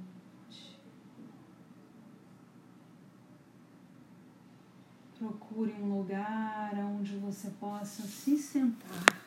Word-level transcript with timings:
Procure 5.16 5.72
um 5.80 5.98
lugar 5.98 6.74
onde 6.74 7.16
você 7.16 7.48
possa 7.60 8.02
se 8.02 8.36
sentar. 8.36 9.26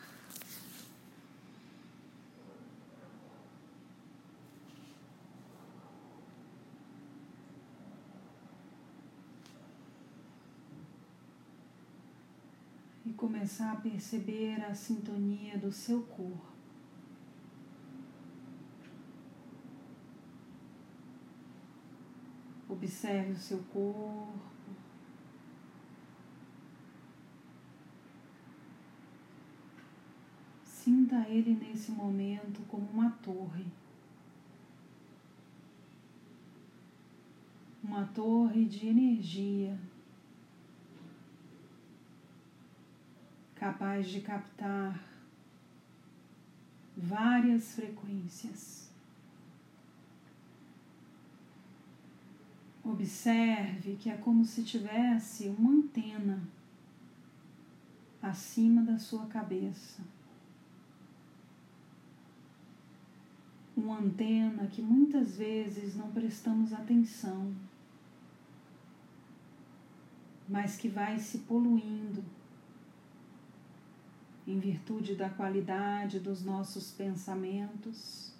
E 13.09 13.09
começar 13.20 13.72
a 13.72 13.76
perceber 13.76 14.64
a 14.64 14.74
sintonia 14.74 15.58
do 15.58 15.70
seu 15.70 16.02
corpo. 16.04 16.46
Observe 22.66 23.32
o 23.32 23.36
seu 23.36 23.58
corpo. 23.64 24.38
Sinta 30.64 31.28
ele 31.28 31.54
nesse 31.54 31.92
momento 31.92 32.62
como 32.68 32.88
uma 32.90 33.10
torre. 33.22 33.66
Uma 37.84 38.06
torre 38.06 38.64
de 38.64 38.86
energia 38.86 39.78
capaz 43.60 44.08
de 44.08 44.22
captar 44.22 44.98
várias 46.96 47.74
frequências. 47.74 48.90
Observe 52.82 53.96
que 53.96 54.08
é 54.08 54.16
como 54.16 54.46
se 54.46 54.64
tivesse 54.64 55.48
uma 55.48 55.72
antena 55.72 56.42
acima 58.22 58.82
da 58.82 58.98
sua 58.98 59.26
cabeça. 59.26 60.02
uma 63.76 63.98
antena 63.98 64.66
que 64.66 64.82
muitas 64.82 65.38
vezes 65.38 65.96
não 65.96 66.10
prestamos 66.12 66.70
atenção, 66.70 67.54
mas 70.46 70.76
que 70.76 70.86
vai 70.86 71.18
se 71.18 71.38
poluindo 71.38 72.22
em 74.46 74.58
virtude 74.58 75.14
da 75.14 75.28
qualidade 75.30 76.18
dos 76.18 76.44
nossos 76.44 76.90
pensamentos, 76.90 78.32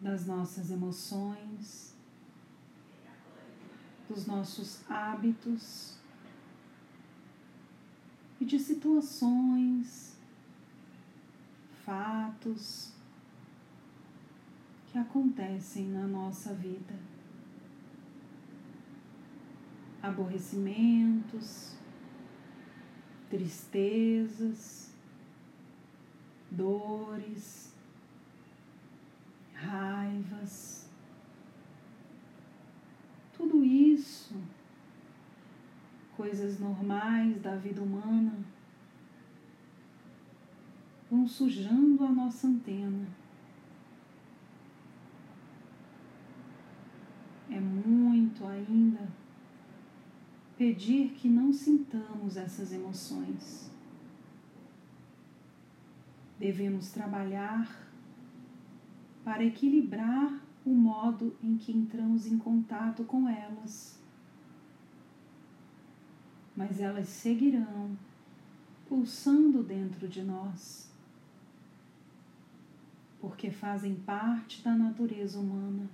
das 0.00 0.26
nossas 0.26 0.70
emoções, 0.70 1.94
dos 4.08 4.26
nossos 4.26 4.88
hábitos 4.88 5.98
e 8.40 8.44
de 8.44 8.58
situações, 8.58 10.16
fatos, 11.84 12.92
que 14.86 14.98
acontecem 14.98 15.88
na 15.88 16.06
nossa 16.06 16.54
vida. 16.54 16.94
Aborrecimentos, 20.02 21.77
tristezas, 23.28 24.92
dores, 26.50 27.74
raivas, 29.54 30.88
tudo 33.36 33.64
isso, 33.64 34.34
coisas 36.16 36.58
normais 36.58 37.40
da 37.40 37.54
vida 37.56 37.82
humana, 37.82 38.38
vão 41.10 41.26
sujando 41.26 42.04
a 42.04 42.10
nossa 42.10 42.46
antena. 42.46 43.06
É 47.50 47.60
muito 47.60 48.46
ainda 48.46 49.08
pedir 50.58 51.12
que 51.12 51.28
não 51.28 51.52
sintamos 51.52 52.36
essas 52.36 52.72
emoções. 52.72 53.70
Devemos 56.36 56.90
trabalhar 56.90 57.88
para 59.24 59.44
equilibrar 59.44 60.40
o 60.66 60.70
modo 60.70 61.36
em 61.40 61.56
que 61.56 61.70
entramos 61.70 62.26
em 62.26 62.36
contato 62.36 63.04
com 63.04 63.28
elas. 63.28 64.02
Mas 66.56 66.80
elas 66.80 67.08
seguirão 67.08 67.96
pulsando 68.88 69.62
dentro 69.62 70.08
de 70.08 70.24
nós, 70.24 70.90
porque 73.20 73.50
fazem 73.50 73.94
parte 73.94 74.62
da 74.62 74.74
natureza 74.74 75.38
humana. 75.38 75.88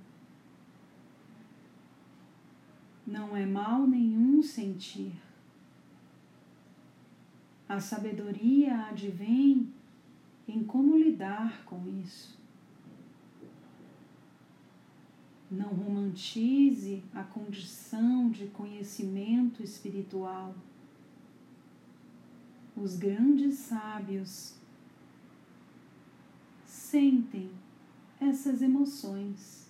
Não 3.06 3.36
é 3.36 3.44
mal 3.44 3.86
nenhum 3.86 4.42
sentir. 4.42 5.12
A 7.68 7.80
sabedoria 7.80 8.86
advém 8.86 9.72
em 10.46 10.62
como 10.64 10.96
lidar 10.96 11.64
com 11.64 11.86
isso. 12.02 12.38
Não 15.50 15.68
romantize 15.68 17.02
a 17.14 17.22
condição 17.22 18.30
de 18.30 18.46
conhecimento 18.46 19.62
espiritual. 19.62 20.54
Os 22.76 22.96
grandes 22.96 23.54
sábios 23.56 24.54
sentem 26.64 27.50
essas 28.20 28.62
emoções 28.62 29.63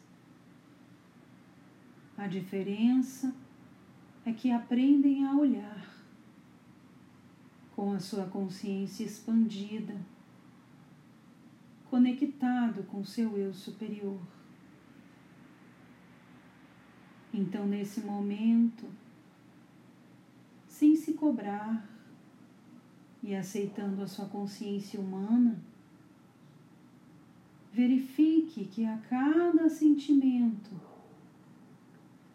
a 2.25 2.27
diferença 2.27 3.35
é 4.25 4.33
que 4.33 4.51
aprendem 4.51 5.27
a 5.27 5.35
olhar 5.35 5.95
com 7.77 7.93
a 7.93 8.01
sua 8.01 8.25
consciência 8.25 9.05
expandida, 9.05 9.95
conectado 11.91 12.83
com 12.85 13.05
seu 13.05 13.37
eu 13.37 13.53
superior. 13.53 14.19
Então, 17.31 17.67
nesse 17.67 18.01
momento, 18.01 18.89
sem 20.67 20.97
se 20.97 21.13
cobrar 21.13 21.87
e 23.23 23.35
aceitando 23.35 24.03
a 24.03 24.07
sua 24.07 24.25
consciência 24.25 24.99
humana, 24.99 25.63
verifique 27.71 28.65
que 28.65 28.87
a 28.87 28.97
cada 29.11 29.69
sentimento 29.69 30.94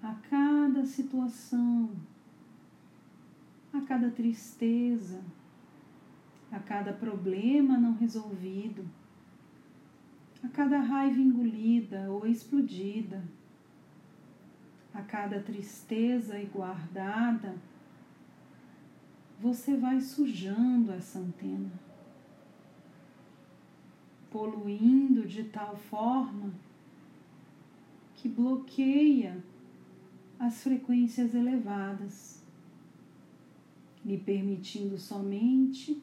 a 0.02 0.14
cada 0.30 0.86
situação, 0.86 1.92
a 3.74 3.82
cada 3.82 4.10
tristeza, 4.10 5.22
a 6.52 6.60
cada 6.60 6.94
problema 6.94 7.78
não 7.78 7.94
resolvido, 7.94 8.86
a 10.44 10.48
cada 10.48 10.80
raiva 10.80 11.20
engolida 11.20 12.10
ou 12.10 12.26
explodida, 12.26 13.24
a 14.94 15.02
cada 15.02 15.42
tristeza 15.42 16.40
e 16.40 16.46
guardada, 16.46 17.58
você 19.40 19.76
vai 19.76 20.02
sujando 20.02 20.92
essa 20.92 21.20
antena, 21.20 21.72
poluindo 24.32 25.26
de 25.26 25.44
tal 25.46 25.78
forma 25.78 26.52
que 28.16 28.28
bloqueia 28.28 29.42
as 30.40 30.64
frequências 30.64 31.36
elevadas, 31.36 32.42
lhe 34.06 34.18
permitindo 34.18 34.98
somente 34.98 36.02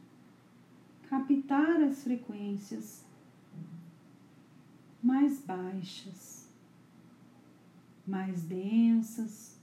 captar 1.08 1.80
as 1.82 2.02
frequências 2.02 3.02
mais 5.02 5.40
baixas, 5.40 6.48
mais 8.06 8.42
densas. 8.42 9.58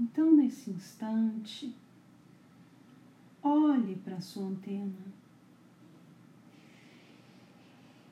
Então, 0.00 0.34
nesse 0.34 0.70
instante, 0.70 1.74
olhe 3.42 3.96
para 3.96 4.20
sua 4.20 4.46
antena. 4.46 5.14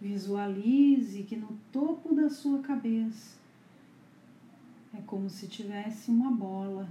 Visualize 0.00 1.22
que 1.22 1.36
no 1.36 1.58
topo 1.72 2.14
da 2.14 2.28
sua 2.28 2.60
cabeça 2.60 3.43
É 4.96 5.02
como 5.02 5.28
se 5.28 5.48
tivesse 5.48 6.10
uma 6.10 6.30
bola. 6.30 6.88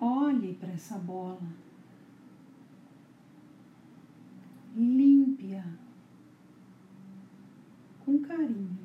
Olhe 0.00 0.54
para 0.54 0.70
essa 0.70 0.98
bola. 0.98 1.40
Limpe-a 4.74 5.64
com 8.04 8.18
carinho, 8.22 8.78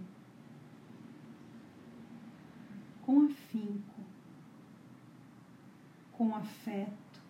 com 3.01 3.21
afinco, 3.25 4.01
com 6.11 6.35
afeto. 6.35 7.21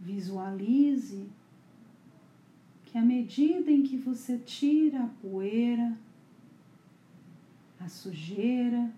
Visualize 0.00 1.30
que 2.92 2.98
à 2.98 3.02
medida 3.02 3.70
em 3.70 3.82
que 3.82 3.96
você 3.96 4.36
tira 4.36 5.04
a 5.04 5.08
poeira, 5.08 5.98
a 7.80 7.88
sujeira, 7.88 8.92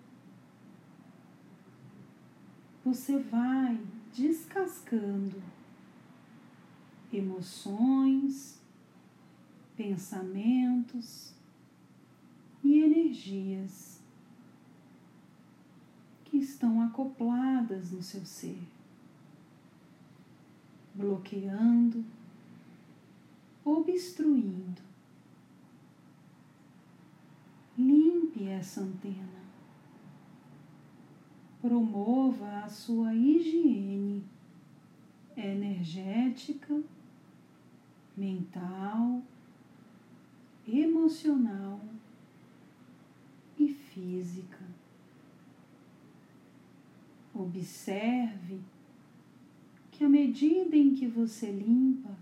você 2.84 3.20
vai 3.20 3.80
descascando 4.12 5.40
emoções, 7.12 8.60
pensamentos 9.76 11.32
e 12.64 12.80
energias 12.80 14.00
que 16.24 16.38
estão 16.38 16.82
acopladas 16.82 17.92
no 17.92 18.02
seu 18.02 18.26
ser, 18.26 18.58
bloqueando, 20.92 22.04
obstruindo. 23.64 24.82
Limpe 27.76 28.48
essa 28.48 28.82
antena. 28.82 29.44
Promova 31.60 32.64
a 32.64 32.68
sua 32.68 33.14
higiene 33.14 34.22
energética, 35.36 36.82
mental, 38.16 39.22
emocional 40.66 41.80
e 43.58 43.68
física. 43.68 44.62
Observe 47.34 48.60
que 49.90 50.04
à 50.04 50.08
medida 50.08 50.76
em 50.76 50.94
que 50.94 51.06
você 51.06 51.50
limpa, 51.50 52.16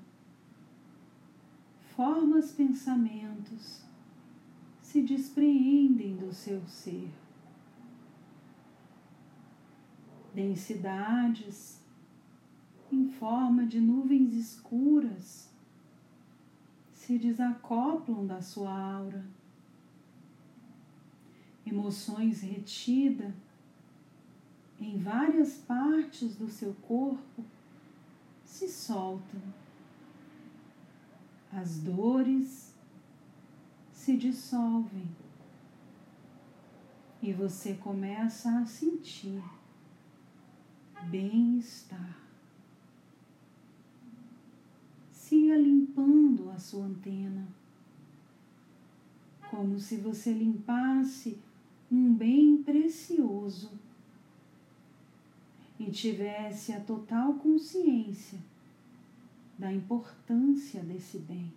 formas 1.96 2.52
pensamentos 2.52 3.82
se 4.80 5.02
despreendem 5.02 6.16
do 6.16 6.32
seu 6.32 6.66
ser. 6.66 7.10
Densidades 10.34 11.80
em 12.90 13.08
forma 13.08 13.66
de 13.66 13.80
nuvens 13.80 14.34
escuras 14.34 15.50
se 16.92 17.18
desacoplam 17.18 18.26
da 18.26 18.40
sua 18.40 18.70
aura. 18.70 19.24
Emoções 21.66 22.42
retidas 22.42 23.34
em 24.80 24.98
várias 24.98 25.58
partes 25.58 26.36
do 26.36 26.48
seu 26.48 26.74
corpo 26.74 27.44
se 28.44 28.68
soltam. 28.68 29.61
As 31.52 31.78
dores 31.78 32.74
se 33.92 34.16
dissolvem 34.16 35.06
e 37.22 37.32
você 37.32 37.74
começa 37.74 38.58
a 38.58 38.64
sentir 38.64 39.42
bem-estar. 41.04 42.18
Siga 45.10 45.56
limpando 45.56 46.50
a 46.50 46.58
sua 46.58 46.86
antena, 46.86 47.46
como 49.50 49.78
se 49.78 49.98
você 49.98 50.32
limpasse 50.32 51.38
um 51.90 52.14
bem 52.14 52.62
precioso 52.62 53.70
e 55.78 55.90
tivesse 55.90 56.72
a 56.72 56.80
total 56.80 57.34
consciência 57.34 58.38
da 59.62 59.72
importância 59.72 60.82
desse 60.82 61.20
bem. 61.20 61.52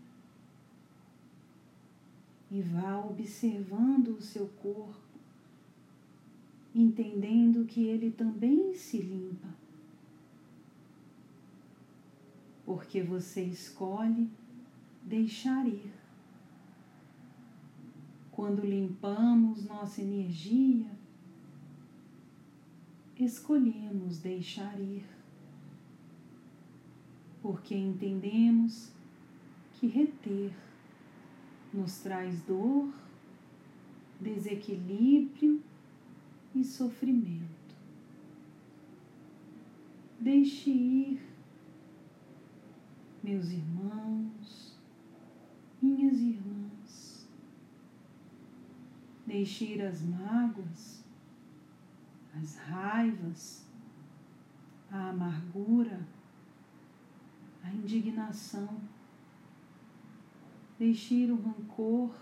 E 2.52 2.62
vá 2.62 3.00
observando 3.00 4.10
o 4.10 4.22
seu 4.22 4.48
corpo 4.62 5.02
entendendo 6.76 7.66
que 7.66 7.84
ele 7.84 8.12
também 8.12 8.76
se 8.76 8.98
limpa. 8.98 9.48
Porque 12.64 13.02
você 13.02 13.42
escolhe 13.42 14.30
deixar 15.02 15.66
ir. 15.66 15.92
Quando 18.32 18.64
limpamos 18.64 19.66
nossa 19.66 20.00
energia, 20.00 20.92
escolhemos 23.18 24.20
deixar 24.20 24.80
ir. 24.80 25.15
Porque 27.46 27.76
entendemos 27.76 28.92
que 29.74 29.86
reter 29.86 30.52
nos 31.72 32.00
traz 32.00 32.42
dor, 32.42 32.92
desequilíbrio 34.20 35.62
e 36.56 36.64
sofrimento. 36.64 37.76
Deixe 40.20 40.72
ir, 40.72 41.22
meus 43.24 43.52
irmãos, 43.52 44.76
minhas 45.80 46.18
irmãs. 46.18 47.30
Deixe 49.28 49.66
ir 49.66 49.84
as 49.84 50.02
mágoas, 50.02 51.06
as 52.34 52.56
raivas, 52.56 53.68
a 54.90 55.10
amargura, 55.10 56.15
a 57.66 57.74
indignação. 57.74 58.80
Deixe 60.78 61.16
ir 61.16 61.32
o 61.32 61.42
rancor, 61.42 62.14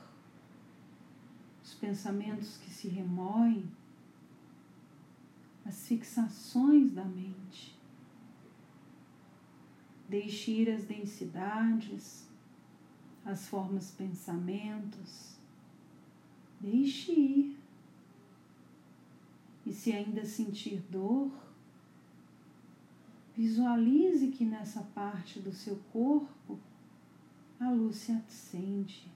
os 1.63 1.73
pensamentos 1.73 2.57
que 2.57 2.69
se 2.69 2.87
remoem 2.87 3.69
as 5.65 5.87
fixações 5.87 6.91
da 6.91 7.03
mente. 7.03 7.77
Deixe 10.07 10.51
ir 10.51 10.69
as 10.69 10.85
densidades, 10.85 12.27
as 13.25 13.47
formas 13.47 13.91
pensamentos. 13.91 15.37
Deixe 16.59 17.11
ir. 17.11 17.59
E 19.65 19.73
se 19.73 19.93
ainda 19.93 20.25
sentir 20.25 20.81
dor, 20.89 21.31
visualize 23.35 24.27
que 24.27 24.45
nessa 24.45 24.81
parte 24.95 25.39
do 25.39 25.51
seu 25.51 25.77
corpo 25.91 26.59
a 27.59 27.69
luz 27.69 27.97
se 27.97 28.11
acende. 28.11 29.11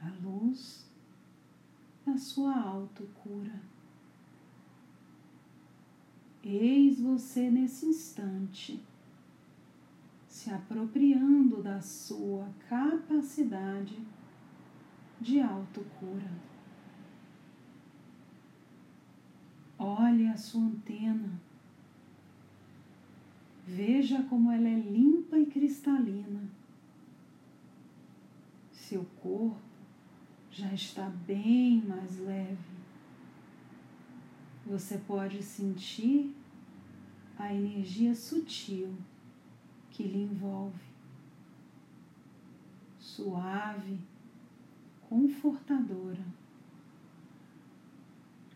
A 0.00 0.08
luz 0.22 0.86
da 2.06 2.16
sua 2.16 2.56
autocura. 2.56 3.60
Eis 6.42 7.00
você 7.00 7.50
nesse 7.50 7.86
instante 7.86 8.82
se 10.28 10.50
apropriando 10.50 11.62
da 11.62 11.80
sua 11.80 12.48
capacidade 12.68 13.98
de 15.20 15.40
autocura. 15.40 16.30
Olhe 19.76 20.28
a 20.28 20.36
sua 20.36 20.62
antena. 20.62 21.47
Veja 23.70 24.22
como 24.22 24.50
ela 24.50 24.66
é 24.66 24.80
limpa 24.80 25.38
e 25.38 25.44
cristalina. 25.44 26.48
Seu 28.72 29.04
corpo 29.20 29.60
já 30.50 30.72
está 30.72 31.10
bem 31.10 31.82
mais 31.82 32.18
leve. 32.18 32.78
Você 34.64 34.96
pode 34.96 35.42
sentir 35.42 36.34
a 37.38 37.52
energia 37.52 38.14
sutil 38.14 38.96
que 39.90 40.02
lhe 40.02 40.22
envolve, 40.22 40.88
suave, 42.98 43.98
confortadora. 45.10 46.24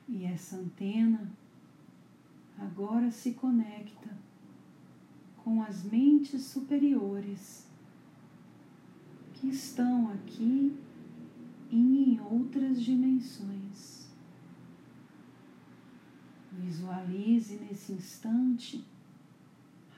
E 0.09 0.25
essa 0.25 0.57
antena 0.57 1.31
agora 2.59 3.11
se 3.11 3.35
conecta 3.35 4.22
as 5.63 5.83
mentes 5.83 6.45
superiores 6.45 7.67
que 9.35 9.49
estão 9.49 10.11
aqui 10.11 10.77
em 11.71 12.21
outras 12.21 12.81
dimensões. 12.81 14.09
Visualize 16.53 17.57
nesse 17.57 17.93
instante 17.93 18.85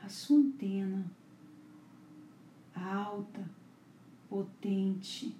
a 0.03 0.09
sua 0.09 0.39
antena 0.39 1.05
alta, 2.75 3.49
potente, 4.29 5.35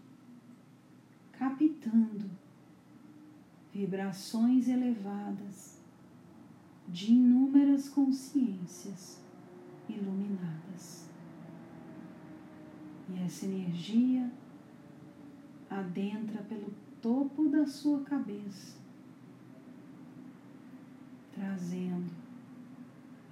captando 1.33 2.31
vibrações 3.73 4.69
elevadas 4.69 5.81
de 6.89 7.13
inúmeras 7.13 7.89
consciências 7.89 9.24
iluminadas. 9.89 11.09
E 13.09 13.19
essa 13.23 13.45
energia 13.47 14.31
adentra 15.71 16.43
pelo 16.43 16.73
topo 17.03 17.49
da 17.49 17.67
sua 17.67 18.03
cabeça, 18.05 18.79
trazendo 21.33 22.11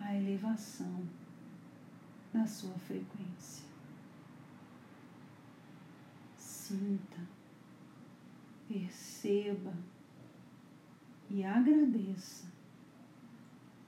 a 0.00 0.14
elevação 0.14 1.06
da 2.32 2.46
sua 2.46 2.74
frequência. 2.74 3.64
Sinta, 6.36 7.20
perceba 8.68 9.74
e 11.30 11.44
agradeça 11.44 12.46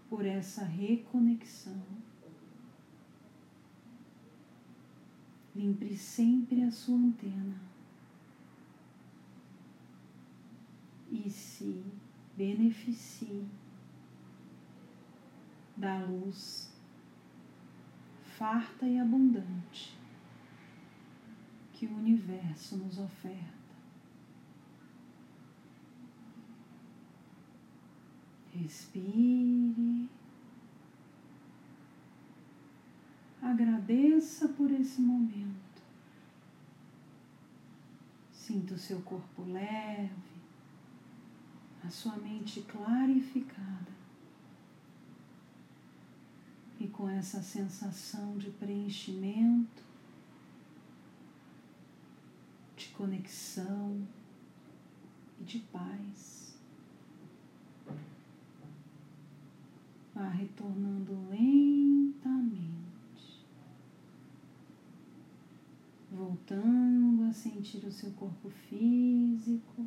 por 0.08 0.24
essa 0.24 0.64
reconexão. 0.64 1.82
Limpe 5.54 5.96
sempre 5.96 6.62
a 6.62 6.70
sua 6.70 6.96
antena 6.96 7.60
e 11.12 11.30
se 11.30 11.84
beneficie 12.36 13.46
da 15.76 16.04
luz 16.04 16.72
farta 18.36 18.86
e 18.86 18.98
abundante 18.98 19.96
que 21.72 21.86
o 21.86 21.96
universo 21.96 22.76
nos 22.76 22.98
oferta. 22.98 23.54
Respire. 28.52 30.08
Agradeça 33.54 34.48
por 34.48 34.68
esse 34.72 35.00
momento. 35.00 35.80
Sinta 38.32 38.74
o 38.74 38.78
seu 38.78 39.00
corpo 39.02 39.44
leve, 39.44 40.10
a 41.84 41.88
sua 41.88 42.16
mente 42.16 42.62
clarificada. 42.62 43.92
E 46.80 46.88
com 46.88 47.08
essa 47.08 47.40
sensação 47.44 48.36
de 48.38 48.50
preenchimento, 48.50 49.84
de 52.76 52.88
conexão 52.88 54.04
e 55.40 55.44
de 55.44 55.60
paz. 55.60 56.58
Vá 60.12 60.28
retornando 60.28 61.12
lentamente, 61.30 62.73
voltando 66.34 67.22
a 67.28 67.32
sentir 67.32 67.84
o 67.86 67.92
seu 67.92 68.10
corpo 68.12 68.50
físico, 68.50 69.86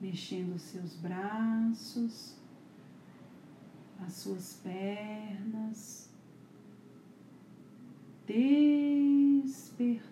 mexendo 0.00 0.54
os 0.54 0.62
seus 0.62 0.96
braços, 0.96 2.34
as 4.00 4.14
suas 4.14 4.54
pernas, 4.62 6.08
despertando. 8.26 10.08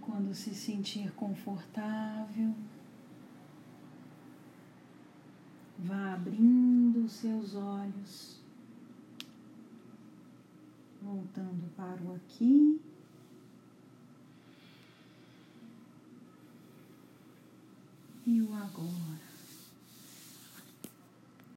Quando 0.00 0.34
se 0.34 0.54
sentir 0.54 1.12
confortável, 1.12 2.54
vá 5.78 6.14
abrindo 6.14 7.04
os 7.04 7.12
seus 7.12 7.54
olhos, 7.54 8.40
voltando 11.00 11.70
para 11.76 12.02
o 12.02 12.14
aqui. 12.14 12.80
E 18.26 18.42
o 18.42 18.52
agora. 18.54 19.27